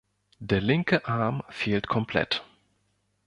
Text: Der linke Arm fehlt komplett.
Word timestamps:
Der 0.39 0.61
linke 0.61 1.05
Arm 1.07 1.43
fehlt 1.49 1.87
komplett. 1.87 2.43